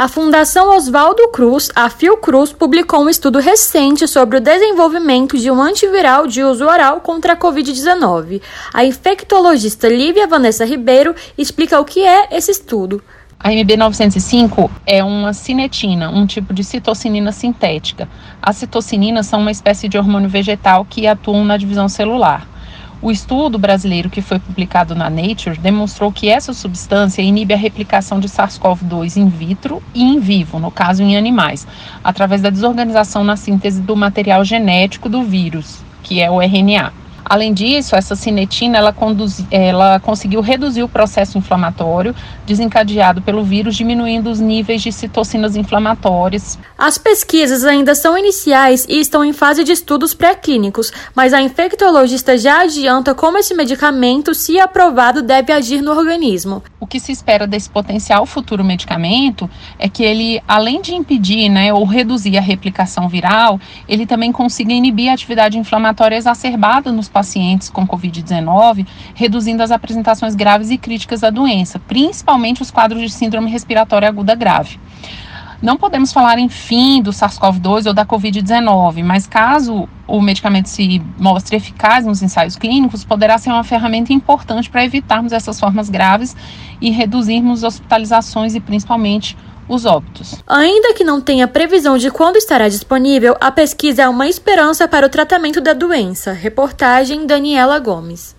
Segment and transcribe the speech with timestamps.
[0.00, 5.60] A Fundação Oswaldo Cruz, a Fiocruz, publicou um estudo recente sobre o desenvolvimento de um
[5.60, 8.40] antiviral de uso oral contra a Covid-19.
[8.72, 13.04] A infectologista Lívia Vanessa Ribeiro explica o que é esse estudo.
[13.38, 18.08] A MB905 é uma cinetina, um tipo de citocinina sintética.
[18.40, 22.48] As citocininas são uma espécie de hormônio vegetal que atuam na divisão celular.
[23.02, 28.20] O estudo brasileiro que foi publicado na Nature demonstrou que essa substância inibe a replicação
[28.20, 31.66] de SARS-CoV-2 in vitro e in vivo, no caso em animais,
[32.04, 36.99] através da desorganização na síntese do material genético do vírus, que é o RNA.
[37.30, 42.12] Além disso, essa cinetina ela, conduz, ela conseguiu reduzir o processo inflamatório
[42.44, 46.58] desencadeado pelo vírus, diminuindo os níveis de citocinas inflamatórias.
[46.76, 52.36] As pesquisas ainda são iniciais e estão em fase de estudos pré-clínicos, mas a infectologista
[52.36, 56.60] já adianta como esse medicamento, se aprovado, deve agir no organismo.
[56.80, 61.72] O que se espera desse potencial futuro medicamento é que ele, além de impedir né,
[61.72, 67.68] ou reduzir a replicação viral, ele também consiga inibir a atividade inflamatória exacerbada nos pacientes
[67.68, 73.50] com Covid-19, reduzindo as apresentações graves e críticas da doença, principalmente os quadros de síndrome
[73.50, 74.80] respiratória aguda grave.
[75.60, 81.02] Não podemos falar em fim do SARS-CoV-2 ou da Covid-19, mas caso o medicamento se
[81.18, 86.34] mostre eficaz nos ensaios clínicos, poderá ser uma ferramenta importante para evitarmos essas formas graves
[86.80, 89.36] e reduzirmos hospitalizações e principalmente
[89.70, 90.34] os óbitos.
[90.46, 95.06] Ainda que não tenha previsão de quando estará disponível, a pesquisa é uma esperança para
[95.06, 96.32] o tratamento da doença.
[96.32, 98.28] Reportagem Daniela Gomes.